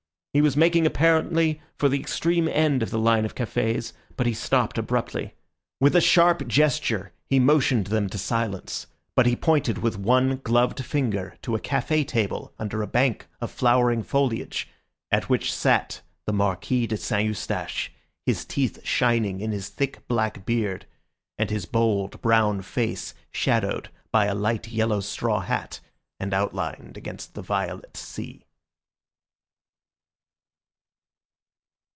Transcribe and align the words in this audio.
He 0.33 0.39
was 0.41 0.55
making 0.55 0.85
apparently 0.85 1.61
for 1.75 1.89
the 1.89 1.99
extreme 1.99 2.47
end 2.47 2.81
of 2.81 2.89
the 2.89 2.97
line 2.97 3.25
of 3.25 3.35
cafés, 3.35 3.91
but 4.15 4.25
he 4.25 4.33
stopped 4.33 4.77
abruptly. 4.77 5.33
With 5.81 5.93
a 5.93 5.99
sharp 5.99 6.47
gesture 6.47 7.11
he 7.25 7.37
motioned 7.37 7.87
them 7.87 8.07
to 8.07 8.17
silence, 8.17 8.87
but 9.13 9.25
he 9.25 9.35
pointed 9.35 9.79
with 9.79 9.99
one 9.99 10.39
gloved 10.41 10.85
finger 10.85 11.37
to 11.41 11.53
a 11.55 11.59
café 11.59 12.07
table 12.07 12.53
under 12.57 12.81
a 12.81 12.87
bank 12.87 13.27
of 13.41 13.51
flowering 13.51 14.03
foliage 14.03 14.69
at 15.11 15.27
which 15.27 15.53
sat 15.53 16.01
the 16.25 16.31
Marquis 16.31 16.87
de 16.87 16.95
St. 16.95 17.25
Eustache, 17.27 17.91
his 18.25 18.45
teeth 18.45 18.79
shining 18.85 19.41
in 19.41 19.51
his 19.51 19.67
thick, 19.67 20.07
black 20.07 20.45
beard, 20.45 20.85
and 21.37 21.49
his 21.49 21.65
bold, 21.65 22.21
brown 22.21 22.61
face 22.61 23.13
shadowed 23.31 23.89
by 24.13 24.27
a 24.27 24.33
light 24.33 24.69
yellow 24.69 25.01
straw 25.01 25.41
hat 25.41 25.81
and 26.21 26.33
outlined 26.33 26.95
against 26.95 27.33
the 27.33 27.41
violet 27.41 27.97
sea. 27.97 28.45